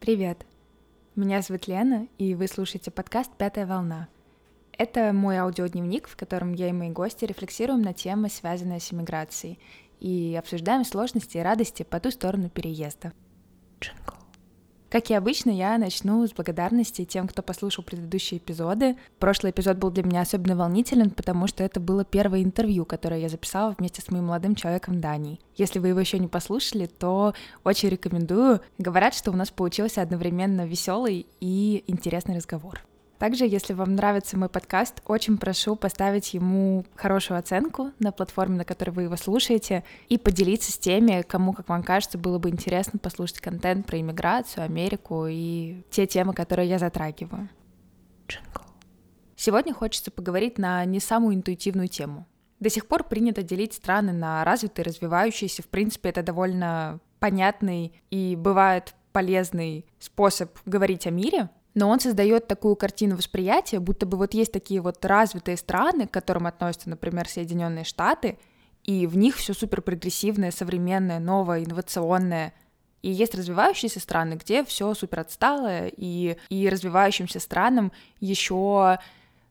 [0.00, 0.46] Привет!
[1.14, 4.08] Меня зовут Лена, и вы слушаете подкаст «Пятая волна».
[4.72, 9.58] Это мой аудиодневник, в котором я и мои гости рефлексируем на темы, связанные с иммиграцией,
[10.00, 13.12] и обсуждаем сложности и радости по ту сторону переезда.
[13.78, 14.19] Джингл.
[14.90, 18.96] Как и обычно, я начну с благодарности тем, кто послушал предыдущие эпизоды.
[19.20, 23.28] Прошлый эпизод был для меня особенно волнителен, потому что это было первое интервью, которое я
[23.28, 25.38] записала вместе с моим молодым человеком Даней.
[25.54, 28.62] Если вы его еще не послушали, то очень рекомендую.
[28.78, 32.80] Говорят, что у нас получился одновременно веселый и интересный разговор.
[33.20, 38.64] Также, если вам нравится мой подкаст, очень прошу поставить ему хорошую оценку на платформе, на
[38.64, 42.98] которой вы его слушаете, и поделиться с теми, кому, как вам кажется, было бы интересно
[42.98, 47.50] послушать контент про иммиграцию, Америку и те темы, которые я затрагиваю.
[48.26, 48.62] Джингл.
[49.36, 52.26] Сегодня хочется поговорить на не самую интуитивную тему.
[52.58, 55.62] До сих пор принято делить страны на развитые, развивающиеся.
[55.62, 62.46] В принципе, это довольно понятный и бывает полезный способ говорить о мире, но он создает
[62.46, 67.28] такую картину восприятия, будто бы вот есть такие вот развитые страны, к которым относятся, например,
[67.28, 68.38] Соединенные Штаты,
[68.82, 72.54] и в них все супер прогрессивное, современное, новое, инновационное.
[73.02, 78.98] И есть развивающиеся страны, где все супер отсталое, и, и развивающимся странам еще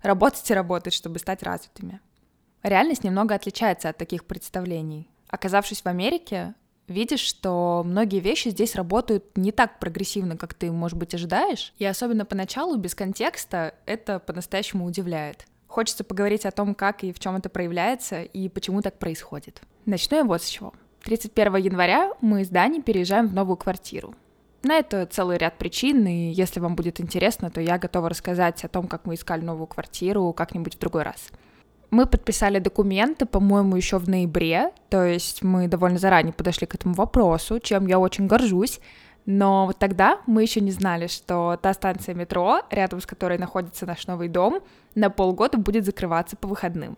[0.02, 2.00] работать и работать, чтобы стать развитыми.
[2.64, 5.10] Реальность немного отличается от таких представлений.
[5.30, 6.54] Оказавшись в Америке,
[6.90, 11.74] видишь, что многие вещи здесь работают не так прогрессивно, как ты, может быть, ожидаешь.
[11.78, 15.46] И особенно поначалу, без контекста, это по-настоящему удивляет.
[15.68, 19.62] Хочется поговорить о том, как и в чем это проявляется, и почему так происходит.
[19.86, 20.74] Начну я вот с чего.
[21.04, 24.16] 31 января мы с Даней переезжаем в новую квартиру.
[24.64, 28.68] На это целый ряд причин, и если вам будет интересно, то я готова рассказать о
[28.68, 31.30] том, как мы искали новую квартиру как-нибудь в другой раз.
[31.92, 36.94] Мы подписали документы, по-моему, еще в ноябре, то есть мы довольно заранее подошли к этому
[36.94, 38.80] вопросу, чем я очень горжусь.
[39.26, 43.86] Но вот тогда мы еще не знали, что та станция метро, рядом с которой находится
[43.86, 44.62] наш новый дом,
[44.96, 46.98] на полгода будет закрываться по выходным.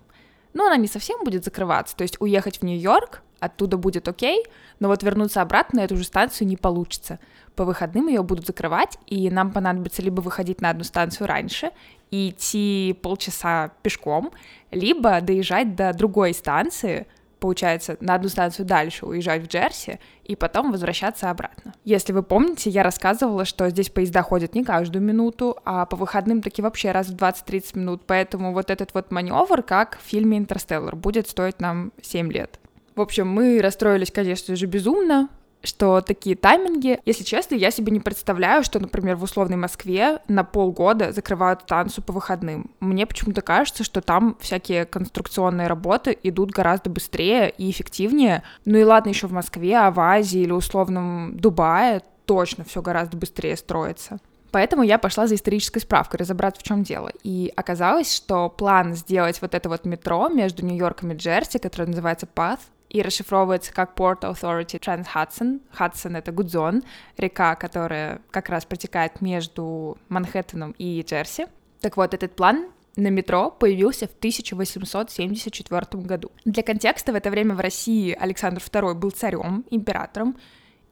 [0.53, 4.46] Но она не совсем будет закрываться, то есть уехать в Нью-Йорк, оттуда будет окей,
[4.79, 7.19] но вот вернуться обратно на эту же станцию не получится.
[7.56, 11.72] По выходным ее будут закрывать, и нам понадобится либо выходить на одну станцию раньше
[12.12, 14.31] и идти полчаса пешком,
[14.72, 17.07] либо доезжать до другой станции,
[17.40, 21.74] получается, на одну станцию дальше уезжать в Джерси и потом возвращаться обратно.
[21.84, 26.41] Если вы помните, я рассказывала, что здесь поезда ходят не каждую минуту, а по выходным
[26.41, 30.96] таки вообще раз в 20-30 минут, поэтому вот этот вот маневр, как в фильме «Интерстеллар»,
[30.96, 32.61] будет стоить нам 7 лет.
[32.96, 35.29] В общем, мы расстроились, конечно же, безумно,
[35.63, 40.44] что такие тайминги, если честно, я себе не представляю, что, например, в условной Москве на
[40.44, 42.72] полгода закрывают танцу по выходным.
[42.80, 48.44] Мне почему-то кажется, что там всякие конструкционные работы идут гораздо быстрее и эффективнее.
[48.66, 53.18] Ну и ладно, еще в Москве, а в Азии или условном Дубае точно все гораздо
[53.18, 54.19] быстрее строится.
[54.51, 57.12] Поэтому я пошла за исторической справкой, разобраться, в чем дело.
[57.24, 62.28] И оказалось, что план сделать вот это вот метро между Нью-Йорком и Джерси, которое называется
[62.34, 62.59] PATH,
[62.91, 65.62] и расшифровывается как Port Authority Trans-Hudson.
[65.72, 66.84] Хадсон— это Гудзон,
[67.18, 71.47] река, которая как раз протекает между Манхэттеном и Джерси.
[71.80, 76.31] Так вот, этот план на метро появился в 1874 году.
[76.44, 80.38] Для контекста, в это время в России Александр II был царем, императором,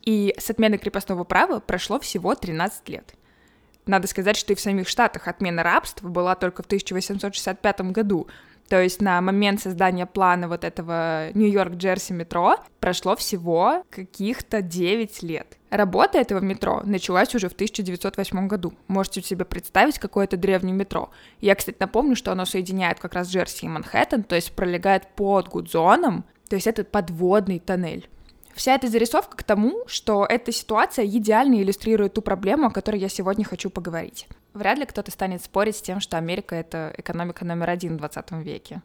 [0.02, 3.14] и с отмены крепостного права прошло всего 13 лет.
[3.86, 8.28] Надо сказать, что и в самих Штатах отмена рабства была только в 1865 году,
[8.70, 15.58] то есть на момент создания плана вот этого Нью-Йорк-Джерси метро прошло всего каких-то 9 лет.
[15.72, 18.74] Работа этого метро началась уже в 1908 году.
[18.88, 21.10] Можете себе представить какое-то древнее метро.
[21.42, 25.48] Я, кстати, напомню, что оно соединяет как раз Джерси и Манхэттен, то есть пролегает под
[25.50, 28.08] Гудзоном, то есть это подводный тоннель.
[28.54, 33.10] Вся эта зарисовка к тому, что эта ситуация идеально иллюстрирует ту проблему, о которой я
[33.10, 34.28] сегодня хочу поговорить.
[34.60, 38.32] Вряд ли кто-то станет спорить с тем, что Америка— это экономика номер один в 20
[38.44, 38.82] веке.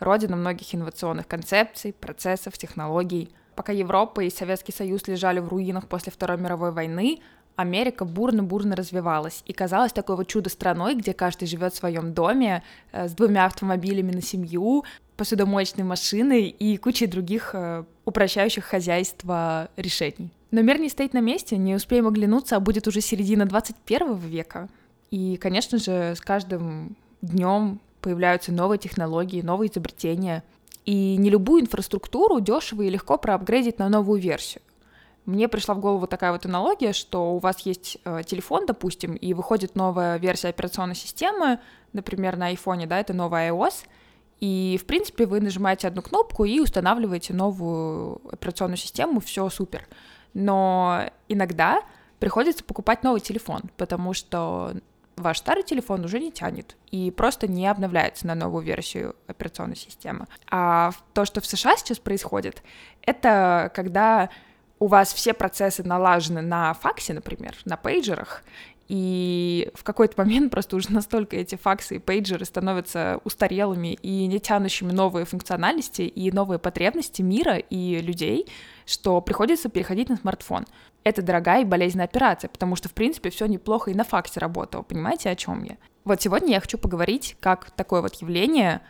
[0.00, 3.28] Родина многих инновационных концепций, процессов, технологий.
[3.54, 7.18] Пока Европа и Советский Союз лежали в руинах после Второй мировой войны,
[7.56, 13.06] Америка бурно-бурно развивалась и казалась такой вот чудо-страной, где каждый живет в своем доме э,
[13.06, 14.84] с двумя автомобилями на семью,
[15.18, 20.32] посудомоечной машиной и кучей других э, упрощающих хозяйство решений.
[20.52, 24.70] Но мир не стоит на месте, не успеем оглянуться, а будет уже середина 21 века.
[25.10, 30.44] И, конечно же, с каждым днем появляются новые технологии, новые изобретения.
[30.84, 34.62] И не любую инфраструктуру дешево и легко проапгрейдить на новую версию.
[35.26, 39.34] Мне пришла в голову такая вот аналогия, что у вас есть э, телефон, допустим, и
[39.34, 41.58] выходит новая версия операционной системы,
[41.92, 43.84] например, на iPhone, да, это новая iOS,
[44.40, 49.86] и, в принципе, вы нажимаете одну кнопку и устанавливаете новую операционную систему, все супер.
[50.32, 51.82] Но иногда
[52.20, 54.74] приходится покупать новый телефон, потому что
[55.20, 60.26] ваш старый телефон уже не тянет и просто не обновляется на новую версию операционной системы.
[60.50, 62.62] А то, что в США сейчас происходит,
[63.02, 64.30] это когда
[64.78, 68.42] у вас все процессы налажены на факсе, например, на пейджерах,
[68.88, 74.40] и в какой-то момент просто уже настолько эти факсы и пейджеры становятся устарелыми и не
[74.40, 78.46] тянущими новые функциональности и новые потребности мира и людей,
[78.88, 80.64] что приходится переходить на смартфон.
[81.04, 84.82] Это дорогая и болезненная операция, потому что, в принципе, все неплохо и на факсе работало.
[84.82, 85.76] Понимаете, о чем я?
[86.04, 88.80] Вот сегодня я хочу поговорить, как такое вот явление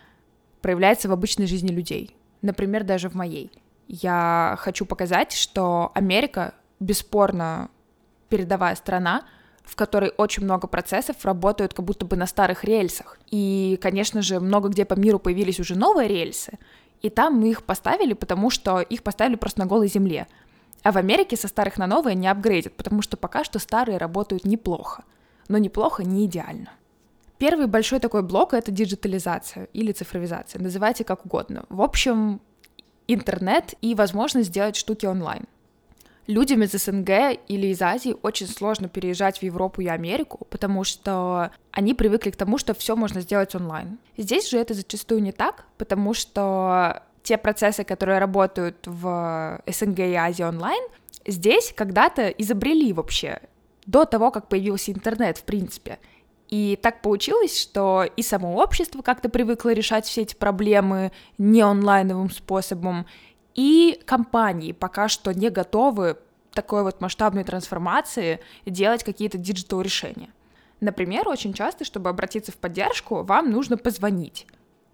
[0.63, 2.17] проявляется в обычной жизни людей.
[2.43, 3.51] Например, даже в моей.
[3.89, 7.69] Я хочу показать, что Америка бесспорно
[8.29, 9.25] передовая страна,
[9.65, 13.19] в которой очень много процессов работают как будто бы на старых рельсах.
[13.31, 16.59] И, конечно же, много где по миру появились уже новые рельсы,
[17.03, 20.27] и там мы их поставили, потому что их поставили просто на голой земле.
[20.83, 24.45] А в Америке со старых на новые не апгрейдят, потому что пока что старые работают
[24.45, 25.05] неплохо.
[25.49, 26.71] Но неплохо не идеально.
[27.39, 31.65] Первый большой такой блок— это диджитализация или цифровизация, называйте как угодно.
[31.69, 32.41] В общем,
[33.07, 35.45] интернет и возможность сделать штуки онлайн.
[36.29, 41.51] Людям из СНГ или из Азии очень сложно переезжать в Европу и Америку, потому что
[41.71, 43.99] они привыкли к тому, что все можно сделать онлайн.
[44.19, 50.15] Здесь же это зачастую не так, потому что те процессы, которые работают в СНГ и
[50.15, 50.83] Азии онлайн,
[51.27, 53.41] здесь когда-то изобрели вообще,
[53.87, 55.99] до того, как появился интернет, в принципе.
[56.51, 62.31] И так получилось, что и само общество как-то привыкло решать все эти проблемы не онлайновым
[62.31, 63.07] способом,
[63.59, 66.17] и компании пока что не готовы
[66.53, 70.31] такой вот масштабной трансформации делать какие-то digital решения.
[70.79, 74.47] Например, очень часто, чтобы обратиться в поддержку, вам нужно позвонить.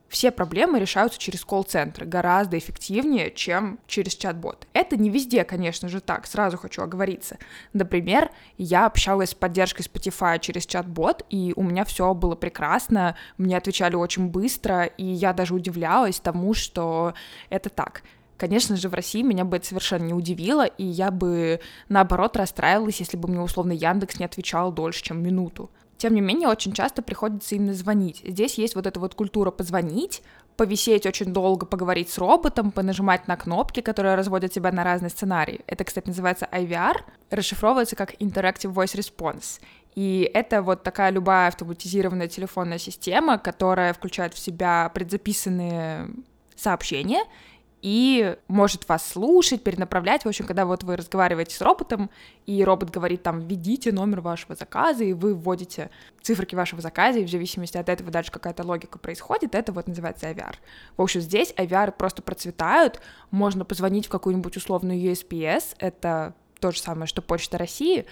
[0.08, 4.66] Все проблемы решаются через колл-центры гораздо эффективнее, чем через чат-бот.
[4.72, 7.37] Это не везде, конечно же, так, сразу хочу оговориться.
[7.75, 13.58] Например, я общалась с поддержкой Spotify через чат-бот, и у меня все было прекрасно, мне
[13.58, 17.12] отвечали очень быстро, и я даже удивлялась тому, что
[17.50, 18.02] это так.
[18.37, 23.01] Конечно же, в России меня бы это совершенно не удивило, и я бы, наоборот, расстраивалась,
[23.01, 25.71] если бы мне условно Яндекс не отвечал дольше, чем минуту.
[25.97, 28.23] Тем не менее, очень часто приходится именно звонить.
[28.27, 30.23] Здесь есть вот эта вот культура позвонить,
[30.57, 35.61] повисеть очень долго, поговорить с роботом, понажимать на кнопки, которые разводят тебя на разные сценарии.
[35.67, 36.97] Это, кстати, называется IVR,
[37.31, 39.61] расшифровывается как Interactive Voice Response.
[39.95, 46.09] И это вот такая любая автоматизированная телефонная система, которая включает в себя предзаписанные
[46.57, 47.25] сообщения
[47.85, 50.25] и может вас слушать, перенаправлять.
[50.25, 52.09] В общем, когда вот вы разговариваете с роботом,
[52.47, 55.91] и робот говорит там, введите номер вашего заказа, и вы вводите
[56.23, 60.31] циферки вашего заказа, и в зависимости от этого дальше какая-то логика происходит, это вот называется
[60.31, 60.55] IVR.
[60.97, 66.81] В общем, здесь IVR просто процветают, можно позвонить в какую-нибудь условную USPS, это то же
[66.81, 68.07] самое, что Почта России,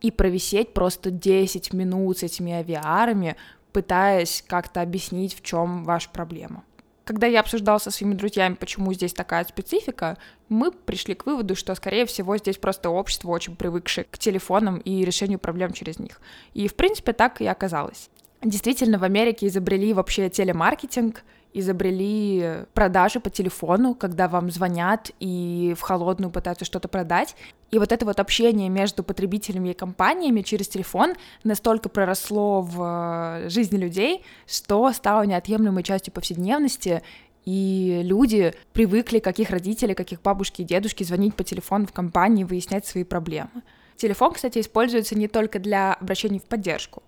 [0.00, 3.36] и провисеть просто 10 минут с этими авиарами,
[3.72, 6.64] пытаясь как-то объяснить, в чем ваша проблема.
[7.04, 10.18] Когда я обсуждала со своими друзьями, почему здесь такая специфика,
[10.48, 15.04] мы пришли к выводу, что, скорее всего, здесь просто общество очень привыкшее к телефонам и
[15.04, 16.20] решению проблем через них.
[16.54, 18.10] И, в принципе, так и оказалось.
[18.42, 25.82] Действительно, в Америке изобрели вообще телемаркетинг, изобрели продажи по телефону, когда вам звонят и в
[25.82, 27.36] холодную пытаются что-то продать.
[27.70, 31.14] И вот это вот общение между потребителями и компаниями через телефон
[31.44, 37.02] настолько проросло в э, жизни людей, что стало неотъемлемой частью повседневности,
[37.44, 42.86] и люди привыкли, каких родителей, каких бабушки и дедушки звонить по телефону в компании, выяснять
[42.86, 43.50] свои проблемы.
[43.96, 47.02] Телефон, кстати, используется не только для обращений в поддержку.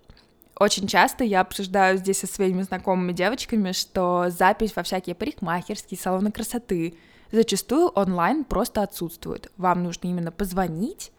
[0.63, 6.31] Очень часто я обсуждаю здесь со своими знакомыми девочками, что запись во всякие парикмахерские, салоны
[6.31, 6.93] красоты
[7.33, 9.51] зачастую онлайн просто отсутствует.
[9.57, 11.11] Вам нужно именно позвонить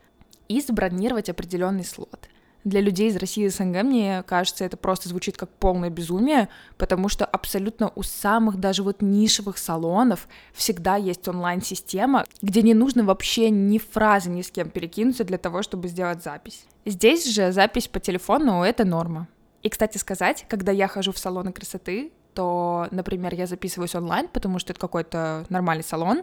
[0.49, 2.27] и забронировать определенный слот.
[2.65, 6.49] Для людей из России и СНГ, мне кажется, это просто звучит как полное безумие,
[6.79, 13.05] потому что абсолютно у самых даже вот нишевых салонов всегда есть онлайн-система, где не нужно
[13.05, 16.65] вообще ни фразы ни с кем перекинуться для того, чтобы сделать запись.
[16.87, 19.29] Здесь же запись по телефону— это норма.
[19.65, 24.59] И, кстати сказать, когда я хожу в салоны красоты, то, например, я записываюсь онлайн, потому
[24.59, 26.23] что это какой-то нормальный салон,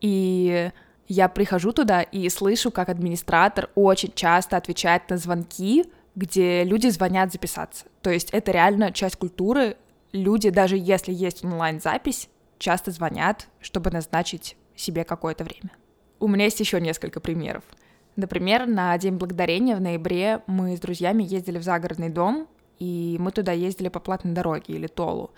[0.00, 0.70] и
[1.08, 7.32] я прихожу туда и слышу, как администратор очень часто отвечает на звонки, где люди звонят
[7.32, 7.86] записаться.
[8.02, 9.76] То есть это реально часть культуры.
[10.12, 12.28] Люди, даже если есть онлайн-запись,
[12.58, 15.72] часто звонят, чтобы назначить себе какое-то время.
[16.20, 17.64] У меня есть еще несколько примеров.
[18.14, 22.48] Например, на День Благодарения в ноябре мы с друзьями ездили в загородный дом,
[22.78, 25.30] и мы туда ездили по платной дороге или толу.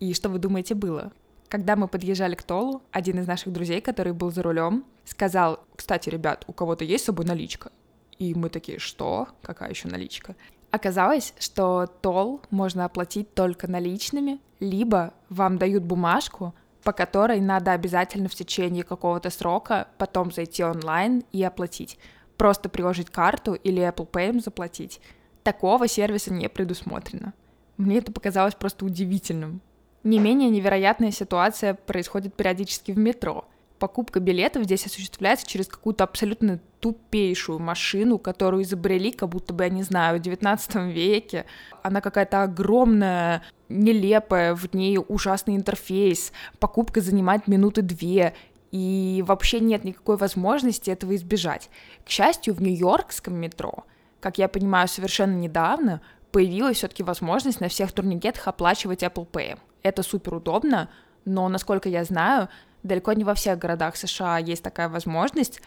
[0.00, 1.12] И что вы думаете было?
[1.48, 6.08] Когда мы подъезжали к Толу, один из наших друзей, который был за рулем, сказал, кстати,
[6.08, 7.70] ребят, у кого-то есть с собой наличка?
[8.18, 9.28] И мы такие, что?
[9.42, 10.34] Какая еще наличка?
[10.70, 18.30] Оказалось, что тол можно оплатить только наличными, либо вам дают бумажку, по которой надо обязательно
[18.30, 21.98] в течение какого-то срока потом зайти онлайн и оплатить.
[22.38, 25.00] Просто приложить карту или Apple Pay заплатить.
[25.42, 27.32] Такого сервиса не предусмотрено.
[27.76, 29.60] Мне это показалось просто удивительным.
[30.04, 33.44] Не менее невероятная ситуация происходит периодически в метро.
[33.78, 39.70] Покупка билетов здесь осуществляется через какую-то абсолютно тупейшую машину, которую изобрели, как будто бы, я
[39.70, 41.46] не знаю, в 19 веке.
[41.82, 46.32] Она какая-то огромная, нелепая, в ней ужасный интерфейс.
[46.60, 48.34] Покупка занимает минуты две,
[48.70, 51.68] и вообще нет никакой возможности этого избежать.
[52.04, 53.84] К счастью, в нью-йоркском метро,
[54.22, 56.00] как я понимаю, совершенно недавно
[56.30, 59.58] появилась все-таки возможность на всех турникетах оплачивать Apple Pay.
[59.82, 60.88] Это супер удобно,
[61.26, 62.48] но, насколько я знаю,
[62.82, 65.60] далеко не во всех городах США есть такая возможность,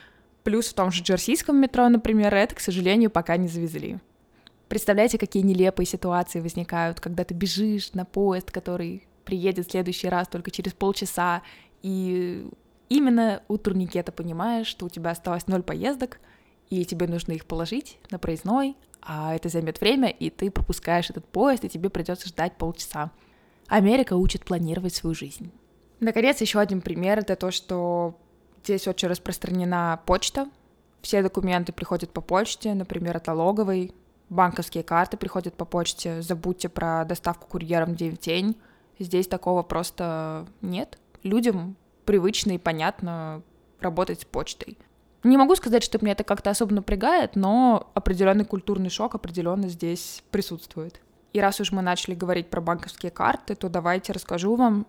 [0.46, 3.98] Плюс в том же джерсийском метро, например, это, к сожалению, пока не завезли.
[4.68, 10.28] Представляете, какие нелепые ситуации возникают, когда ты бежишь на поезд, который приедет в следующий раз
[10.28, 11.42] только через полчаса,
[11.82, 12.48] и
[12.90, 16.20] именно у турникета понимаешь, что у тебя осталось ноль поездок,
[16.70, 21.26] и тебе нужно их положить на проездной, а это займет время, и ты пропускаешь этот
[21.26, 23.12] поезд, и тебе придется ждать полчаса.
[23.68, 25.52] Америка учит планировать свою жизнь.
[26.00, 28.18] Наконец, еще один пример— это то, что
[28.66, 30.50] Здесь очень распространена почта.
[31.04, 33.94] Все документы приходят по почте, например, от налоговой.
[34.30, 36.24] Банковские карты приходят по почте.
[36.24, 38.58] Забудьте про доставку курьером день в день.
[38.98, 40.98] Здесь такого просто нет.
[41.22, 43.44] Людям привычно и понятно
[43.80, 44.80] работать с почтой.
[45.26, 50.24] Не могу сказать, что меня это как-то особо напрягает, но определенный культурный шок определенно здесь
[50.30, 51.02] присутствует.
[51.34, 54.86] И раз уж мы начали говорить про банковские карты, то давайте расскажу вам,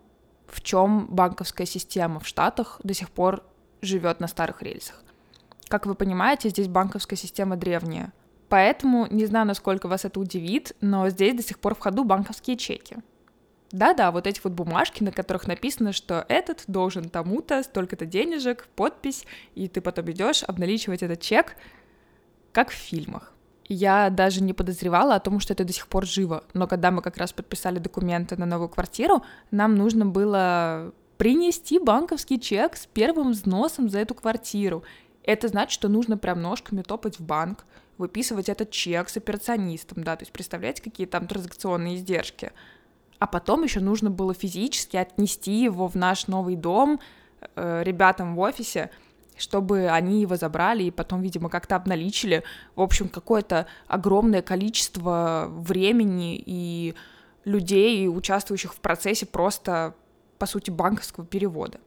[0.47, 3.43] в чем банковская система в Штатах до сих пор
[3.81, 5.01] живет на старых рельсах.
[5.69, 8.13] Как вы понимаете, здесь банковская система древняя.
[8.47, 12.57] Поэтому не знаю, насколько вас это удивит, но здесь до сих пор в ходу банковские
[12.57, 12.97] чеки.
[13.71, 19.25] Да-да, вот эти вот бумажки, на которых написано, что этот должен тому-то столько-то денежек, подпись,
[19.55, 21.55] и ты потом идешь обналичивать этот чек,
[22.53, 23.33] как в фильмах.
[23.69, 26.45] Я даже не подозревала о том, что это до сих пор живо.
[26.53, 32.39] Но когда мы как раз подписали документы на новую квартиру, нам нужно было принести банковский
[32.39, 34.83] чек с первым взносом за эту квартиру.
[35.23, 37.65] Это значит, что нужно прям ножками топать в банк,
[37.97, 42.53] выписывать этот чек с операционистом, да, то есть представляете, какие там транзакционные издержки.
[43.19, 46.99] А потом еще нужно было физически отнести его в наш новый дом
[47.55, 48.91] э, ребятам в офисе,
[49.37, 52.43] чтобы они его забрали и потом, видимо, как-то обналичили.
[52.75, 56.95] В общем, какое-то огромное количество времени и
[57.45, 59.95] людей, участвующих в процессе, просто
[60.37, 61.79] по сути, банковского перевода.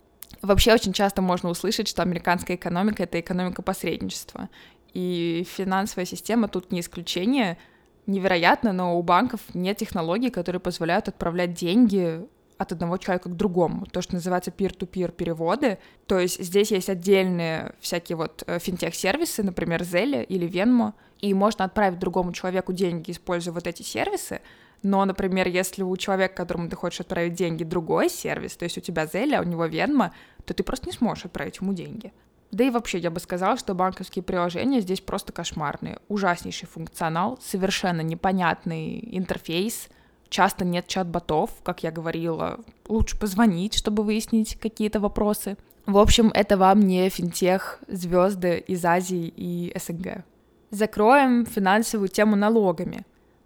[0.43, 4.49] Вообще очень часто можно услышать, что американская экономика— это экономика посредничества.
[4.93, 7.59] И финансовая система тут не исключение.
[8.07, 12.27] Невероятно, но у банков нет технологий, которые позволяют отправлять деньги
[12.59, 13.87] от одного человека к другому.
[13.87, 15.79] То, что называется peer-to-peer переводы.
[16.07, 21.65] То есть здесь есть отдельные всякие вот э, финтех-сервисы, например, Zelle или Venmo, и можно
[21.65, 24.41] отправить другому человеку деньги, используя вот эти сервисы,
[24.83, 28.81] но, например, если у человека, которому ты хочешь отправить деньги, другой сервис, то есть у
[28.81, 30.15] тебя Зеля, а у него Венма,
[30.45, 32.13] то ты просто не сможешь отправить ему деньги.
[32.51, 36.01] Да и вообще, я бы сказала, что банковские приложения здесь просто кошмарные.
[36.09, 39.89] Ужаснейший функционал, совершенно непонятный интерфейс,
[40.29, 45.57] часто нет чат-ботов, как я говорила, лучше позвонить, чтобы выяснить какие-то вопросы.
[45.87, 50.25] В общем, это вам не финтех звезды из Азии и СНГ.
[50.71, 53.05] Закроем финансовую тему налогами.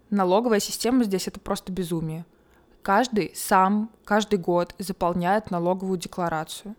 [0.09, 2.25] Налоговая система здесь это просто безумие.
[2.81, 6.75] Каждый сам каждый год заполняет налоговую декларацию.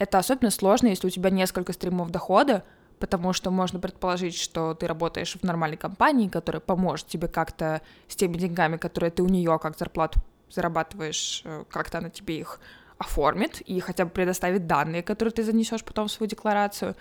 [0.00, 2.64] Это особенно сложно, если у тебя несколько стримов дохода,
[2.98, 8.16] потому что можно предположить, что ты работаешь в нормальной компании, которая поможет тебе как-то с
[8.16, 12.60] теми деньгами, которые ты у нее как зарплату зарабатываешь, э, как-то она тебе их
[12.96, 16.96] оформит и хотя бы предоставит данные, которые ты занесешь потом в свою декларацию.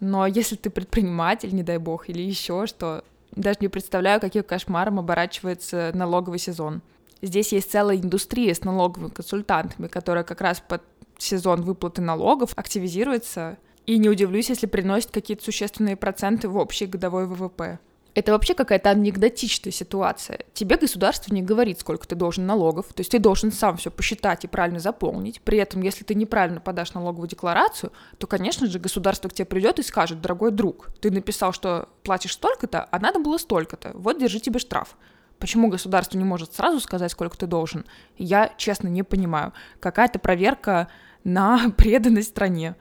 [0.00, 4.98] Но если ты предприниматель, не дай бог, или еще что, даже не представляю, каким кошмаром
[4.98, 6.82] оборачивается налоговый сезон.
[7.22, 10.82] Здесь есть целая индустрия с налоговыми консультантами, которая как раз под
[11.24, 17.26] сезон выплаты налогов активизируется, и не удивлюсь, если приносит какие-то существенные проценты в общий годовой
[17.26, 17.78] ВВП.
[18.14, 20.38] Это вообще какая-то анекдотичная ситуация.
[20.54, 24.44] Тебе государство не говорит, сколько ты должен налогов, то есть ты должен сам все посчитать
[24.44, 25.40] и правильно заполнить.
[25.40, 29.80] При этом, если ты неправильно подашь налоговую декларацию, то, конечно же, государство к тебе придет
[29.80, 34.38] и скажет, дорогой друг, ты написал, что платишь столько-то, а надо было столько-то, вот держи
[34.38, 34.96] тебе штраф.
[35.40, 37.84] Почему государство не может сразу сказать, сколько ты должен,
[38.16, 39.52] я, честно, не понимаю.
[39.80, 40.88] Какая-то проверка
[41.24, 42.76] на преданность стране.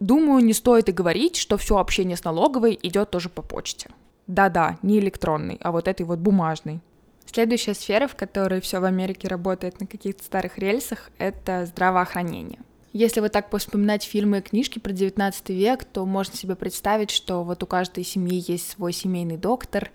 [0.00, 3.90] Думаю, не стоит и говорить, что все общение с налоговой идет тоже по почте.
[4.26, 6.80] Да-да, не электронный, а вот этой вот бумажный.
[7.26, 12.58] Следующая сфера, в которой все в Америке работает на каких-то старых рельсах, это здравоохранение.
[12.92, 17.42] Если вот так вспоминать фильмы и книжки про 19 век, то можно себе представить, что
[17.42, 19.90] вот у каждой семьи есть свой семейный доктор,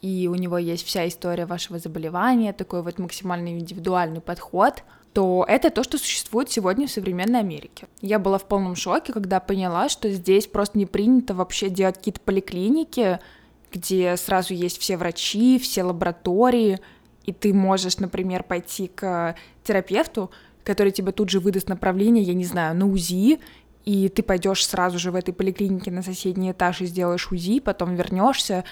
[0.00, 5.70] и у него есть вся история вашего заболевания, такой вот максимально индивидуальный подход, то это
[5.70, 7.86] то, что существует сегодня в современной Америке.
[8.00, 12.20] Я была в полном шоке, когда поняла, что здесь просто не принято вообще делать какие-то
[12.20, 13.18] поликлиники,
[13.72, 16.78] где сразу есть все врачи, все лаборатории,
[17.24, 19.34] и ты можешь, например, пойти к
[19.64, 20.30] терапевту,
[20.64, 23.40] который тебе тут же выдаст направление, я не знаю, на УЗИ,
[23.84, 27.94] и ты пойдешь сразу же в этой поликлинике на соседний этаж и сделаешь УЗИ, потом
[27.94, 28.64] вернешься.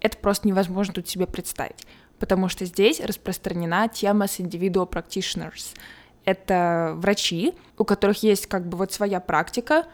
[0.00, 1.86] Это просто невозможно тут себе представить,
[2.22, 5.74] потому что здесь распространена тема с individual practitioners.
[6.24, 9.86] Это врачи, у которых есть как бы вот своя практика,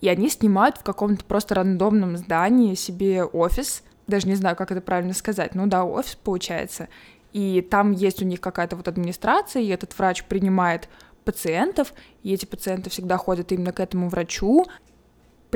[0.00, 4.80] и они снимают в каком-то просто рандомном здании себе офис, даже не знаю, как это
[4.80, 6.88] правильно сказать, ну да, офис получается,
[7.32, 10.88] и там есть у них какая-то вот администрация, и этот врач принимает
[11.24, 14.66] пациентов, и эти пациенты всегда ходят именно к этому врачу.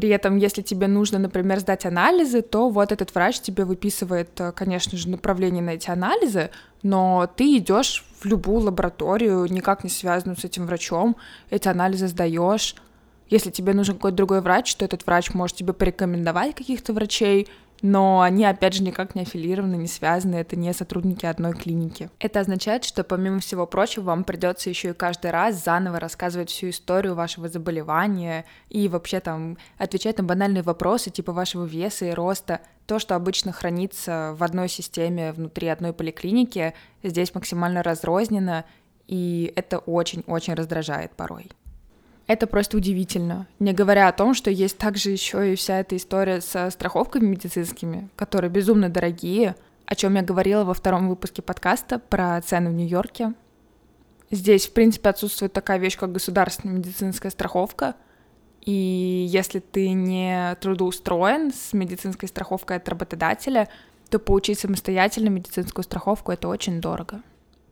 [0.00, 4.50] При этом, если тебе нужно, например, сдать анализы, то вот этот врач тебе выписывает, э,
[4.50, 6.48] конечно же, направление на эти анализы,
[6.82, 11.16] но ты идешь в любую лабораторию, никак не связанную с этим врачом,
[11.50, 12.76] эти анализы сдаешь.
[13.28, 17.48] Если тебе нужен какой-то другой врач, то этот врач может тебе порекомендовать каких-то врачей,
[17.82, 22.10] но они, опять же, никак не аффилированы, не связаны, это не сотрудники одной клиники.
[22.18, 26.70] Это означает, что, помимо всего прочего, вам придется еще и каждый раз заново рассказывать всю
[26.70, 32.60] историю вашего заболевания и вообще там отвечать на банальные вопросы типа вашего веса и роста.
[32.86, 38.64] То, что обычно хранится в одной системе внутри одной поликлиники, здесь максимально разрознено,
[39.06, 41.50] и это очень-очень раздражает порой.
[42.30, 43.48] Это просто удивительно.
[43.58, 48.08] Не говоря о том, что есть также еще и вся эта история со страховками медицинскими,
[48.14, 53.34] которые безумно дорогие, о чем я говорила во втором выпуске подкаста про цены в Нью-Йорке.
[54.30, 57.96] Здесь, в принципе, отсутствует такая вещь, как государственная медицинская страховка.
[58.60, 63.68] И если ты не трудоустроен с медицинской страховкой от работодателя,
[64.08, 67.22] то получить самостоятельно медицинскую страховку это очень дорого.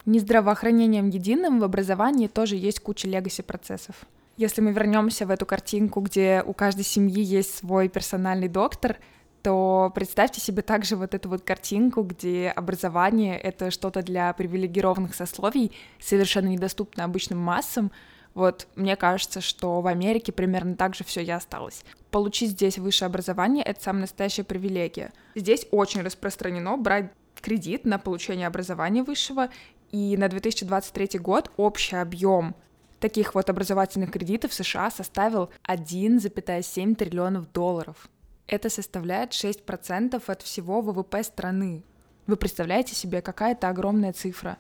[0.04, 4.04] Не здравоохранением единым в образовании тоже есть куча легаси процессов.
[4.38, 8.98] Если мы вернемся в эту картинку, где у каждой семьи есть свой персональный доктор,
[9.42, 15.72] то представьте себе также вот эту вот картинку, где образование— это что-то для привилегированных сословий,
[15.98, 17.90] совершенно недоступно обычным массам.
[18.35, 21.85] Вот мне кажется, что в Америке примерно так же все и осталось.
[22.12, 25.12] Получить здесь высшее образование— это самая настоящая привилегия.
[25.35, 29.48] Здесь очень распространено брать кредит на получение образования высшего,
[29.90, 32.55] и на 2023 год общий объем
[33.00, 38.08] таких вот образовательных кредитов США составил 1,7 триллионов долларов.
[38.46, 41.84] Это составляет 6% от всего ВВП страны.
[42.26, 44.58] Вы представляете себе, какая это огромная цифра?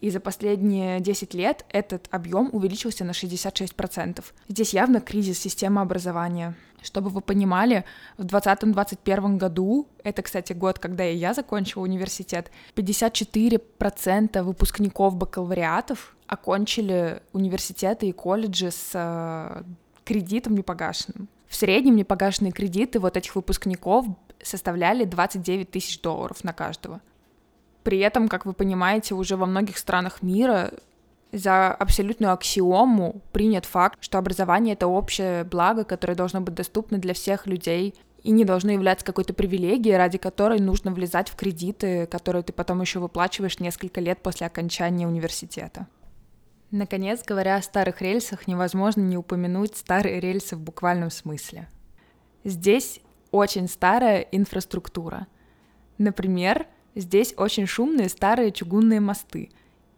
[0.00, 4.24] И за последние 10 лет этот объем увеличился на 66%.
[4.48, 6.54] Здесь явно кризис системы образования.
[6.82, 7.84] Чтобы вы понимали,
[8.16, 17.22] в 2020-2021 году, это, кстати, год, когда и я закончила университет, 54% выпускников бакалавриатов окончили
[17.32, 19.64] университеты и колледжи с э,
[20.04, 21.28] кредитом непогашенным.
[21.48, 24.06] В среднем непогашенные кредиты вот этих выпускников
[24.40, 27.00] составляли 29 тысяч долларов на каждого.
[27.82, 30.70] При этом, как вы понимаете, уже во многих странах мира
[31.32, 37.12] за абсолютную аксиому принят факт, что образование— это общее благо, которое должно быть доступно для
[37.12, 42.44] всех людей и не должно являться какой-то привилегией, ради которой нужно влезать в кредиты, которые
[42.44, 45.88] ты потом еще выплачиваешь несколько лет после окончания университета.
[46.70, 51.68] Наконец, говоря о старых рельсах, невозможно не упомянуть старые рельсы в буквальном смысле.
[52.44, 53.00] Здесь
[53.32, 55.26] очень старая инфраструктура.
[55.98, 59.50] Например, здесь очень шумные старые чугунные мосты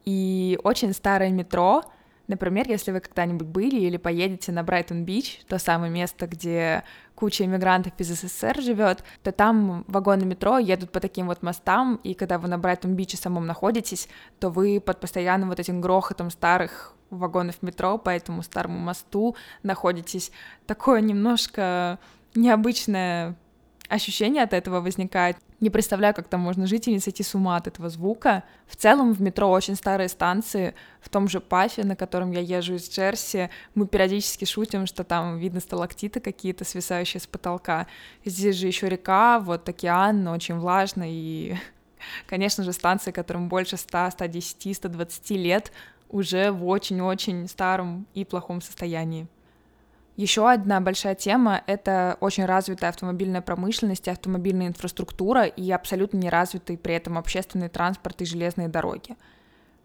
[0.04, 1.85] и очень старое метро—
[2.33, 6.83] Например, если вы когда-нибудь были или поедете на Брайтон-Бич, то самое место, где
[7.14, 12.14] куча иммигрантов из СССР живет, то там вагоны метро едут по таким вот мостам, и
[12.14, 14.09] когда вы на Брайтон-Биче самом находитесь,
[14.40, 20.33] то вы под постоянным вот этим грохотом старых вагонов метро по этому старому мосту находитесь.
[20.66, 21.99] Такое немножко
[22.35, 23.37] необычное
[23.92, 25.37] ощущение от этого возникает.
[25.61, 28.42] Не представляю, как там можно жить и не сойти с ума от этого звука.
[28.66, 30.74] В целом в метро очень старые станции.
[31.00, 35.38] В том же Пафе, на котором я езжу из Джерси, мы периодически шутим, что там
[35.38, 37.87] видно сталактиты какие-то, свисающие с потолка.
[38.24, 41.57] Здесь же еще река, вот океан, очень влажно и
[42.26, 45.72] Конечно же, станции, которым больше 100, 110, 120 лет,
[46.09, 49.26] уже в очень-очень старом и плохом состоянии.
[50.16, 56.94] Еще одна большая тема— это очень развитая автомобильная промышленность, автомобильная инфраструктура и абсолютно неразвитый при
[56.94, 59.16] этом общественный транспорт и железные дороги.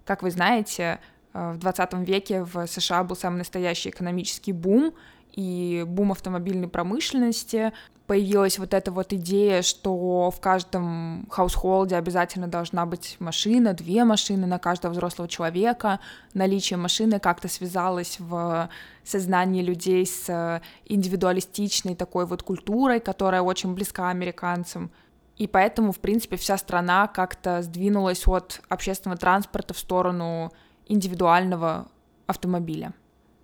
[0.04, 1.00] Как вы знаете,
[1.34, 4.94] в 20 веке в США был самый настоящий экономический бум—
[5.38, 7.72] и бум автомобильной промышленности,
[8.08, 14.48] появилась вот эта вот идея, что в каждом хаусхолде обязательно должна быть машина, две машины
[14.48, 16.00] на каждого взрослого человека.
[16.34, 18.70] Наличие машины как-то связалось в
[19.04, 24.90] сознании людей с индивидуалистичной такой вот культурой, которая очень близка американцам.
[25.36, 30.52] И поэтому, в принципе, вся страна как-то сдвинулась от общественного транспорта в сторону
[30.88, 31.88] индивидуального
[32.26, 32.94] автомобиля.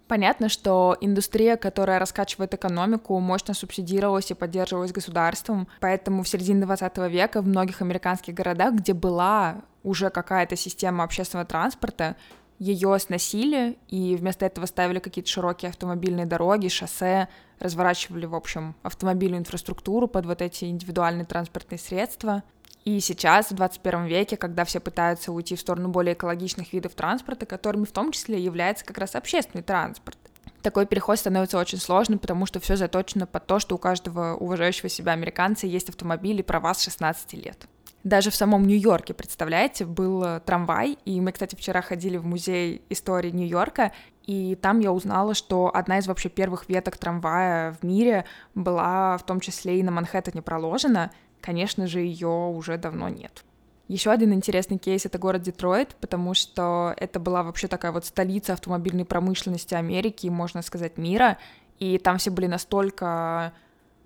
[0.07, 6.97] Понятно, что индустрия, которая раскачивает экономику, мощно субсидировалась и поддерживалась государством, поэтому в середине 20
[7.09, 12.15] века в многих американских городах, где была уже какая-то система общественного транспорта,
[12.59, 17.27] ее сносили и вместо этого ставили какие-то широкие автомобильные дороги, шоссе,
[17.59, 22.43] разворачивали, в общем, автомобильную инфраструктуру под вот эти индивидуальные транспортные средства.
[22.85, 27.45] И сейчас, в 21 веке, когда все пытаются уйти в сторону более экологичных видов транспорта,
[27.45, 30.17] которыми в том числе является как раз общественный транспорт,
[30.61, 34.89] такой переход становится очень сложным, потому что все заточено под то, что у каждого уважающего
[34.89, 37.67] себя американца есть автомобиль и права с 16 лет.
[38.03, 42.81] Даже в самом Нью-Йорке, представляете, был э, трамвай, и мы, кстати, вчера ходили в музей
[42.89, 43.93] истории Нью-Йорка,
[44.25, 49.25] и там я узнала, что одна из вообще первых веток трамвая в мире была в
[49.25, 51.11] том числе и на Манхэттене проложена,
[51.43, 53.43] конечно же, ее уже давно нет.
[53.89, 58.53] Еще один интересный кейс— это город Детройт, потому что это была вообще такая вот столица
[58.53, 61.37] автомобильной промышленности Америки, можно сказать, мира,
[61.79, 63.53] и там все были настолько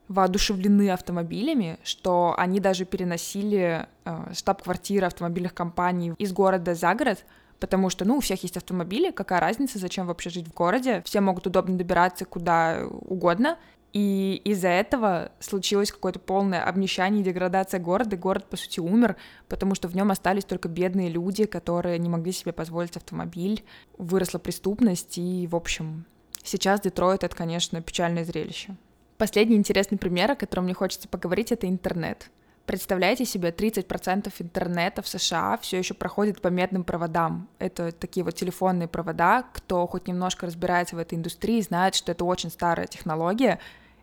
[0.08, 7.24] воодушевлены автомобилями, что они даже переносили э, штаб-квартиры автомобильных компаний из города за город,
[7.60, 11.22] потому что, ну, у всех есть автомобили, какая разница, зачем вообще жить в городе, все
[11.22, 13.58] могут удобно добираться куда угодно,
[13.98, 19.16] и из-за этого случилось какое-то полное обнищание и деградация города, город, по сути, умер,
[19.50, 23.64] потому что в нем остались только бедные люди, которые не могли себе позволить автомобиль,
[23.98, 26.06] выросла преступность, и, в общем,
[26.44, 28.76] сейчас Детройт— это, конечно, печальное зрелище.
[29.18, 32.30] Последний интересный пример, о котором мне хочется поговорить, это интернет.
[32.68, 37.50] Представляете себе, 30% интернета в США все еще проходит по медным проводам.
[37.58, 39.44] Это такие вот телефонные провода.
[39.54, 43.60] Кто хоть немножко разбирается в этой индустрии, знает, что это очень старая технология.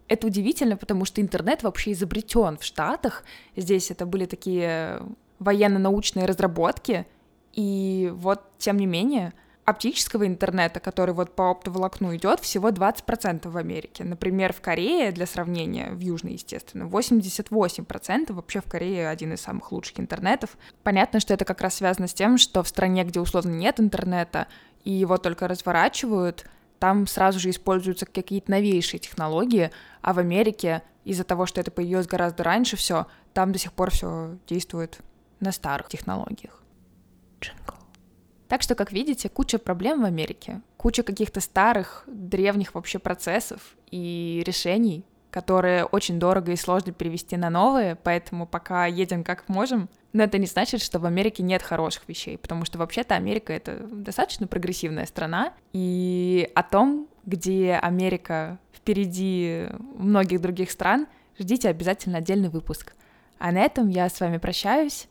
[0.08, 3.24] Это удивительно, потому что интернет вообще изобретен в Штатах.
[3.56, 5.00] Здесь это были такие
[5.38, 7.06] военно-научные разработки.
[7.52, 9.32] И вот, тем не менее,
[9.64, 14.04] оптического интернета, который вот по оптоволокну идет, всего 20% в Америке.
[14.04, 19.72] Например, в Корее, для сравнения, в Южной, естественно, 88% вообще в Корее один из самых
[19.72, 20.58] лучших интернетов.
[20.82, 24.48] Понятно, что это как раз связано с тем, что в стране, где условно нет интернета,
[24.84, 26.46] и его только разворачивают,
[26.84, 29.70] там сразу же используются какие-то новейшие технологии,
[30.02, 33.90] а в Америке из-за того, что это появилось гораздо раньше все, там до сих пор
[33.90, 34.98] все действует
[35.40, 36.62] на старых технологиях.
[37.40, 37.76] Джингл.
[38.48, 44.42] Так что, как видите, куча проблем в Америке, куча каких-то старых, древних вообще процессов и
[44.46, 49.88] решений, которые очень дорого и сложно перевести на новые, поэтому пока едем как можем.
[50.14, 53.78] Но это не значит, что в Америке нет хороших вещей, потому что вообще-то Америка— это
[53.78, 62.48] достаточно прогрессивная страна, и о том, где Америка впереди многих других стран, ждите обязательно отдельный
[62.48, 62.94] выпуск.
[63.38, 65.08] А на этом я с вами прощаюсь.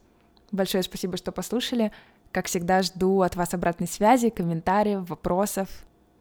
[0.54, 1.92] Большое спасибо, что послушали.
[2.32, 5.68] Как всегда, жду от вас обратной связи, комментариев, вопросов.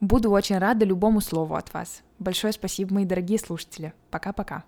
[0.01, 2.03] Буду очень рада любому слову от вас.
[2.19, 3.93] Большое спасибо, мои дорогие слушатели.
[4.11, 4.65] Пока-пока.